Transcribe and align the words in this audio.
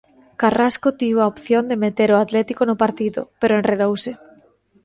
Carrasco 0.41 0.89
tivo 1.01 1.19
a 1.21 1.31
opción 1.33 1.63
de 1.67 1.79
meter 1.83 2.09
o 2.11 2.21
Atlético 2.25 2.61
no 2.65 2.79
partido, 2.83 3.21
pero 3.41 3.53
enredouse. 3.59 4.11